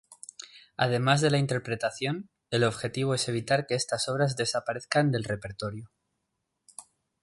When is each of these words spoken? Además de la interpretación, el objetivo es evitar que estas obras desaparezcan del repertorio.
Además 0.77 1.21
de 1.21 1.29
la 1.29 1.37
interpretación, 1.37 2.31
el 2.49 2.63
objetivo 2.63 3.13
es 3.13 3.29
evitar 3.29 3.67
que 3.67 3.75
estas 3.75 4.09
obras 4.09 4.35
desaparezcan 4.35 5.11
del 5.11 5.23
repertorio. 5.23 5.91